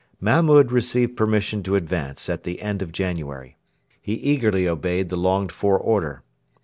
Mahmud 0.19 0.71
received 0.71 1.15
permission 1.15 1.61
to 1.61 1.75
advance 1.75 2.27
at 2.27 2.41
the 2.41 2.59
end 2.63 2.81
of 2.81 2.91
January. 2.91 3.55
He 4.01 4.13
eagerly 4.15 4.67
obeyed 4.67 5.09
the 5.09 5.15
longed 5.15 5.51
for 5.51 5.77
order. 5.77 6.23